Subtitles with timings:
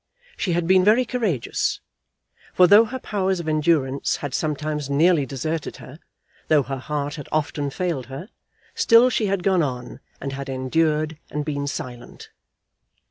[0.35, 1.79] She had been very courageous;
[2.55, 5.99] for, though her powers of endurance had sometimes nearly deserted her,
[6.47, 8.29] though her heart had often failed her,
[8.73, 12.31] still she had gone on and had endured and been silent.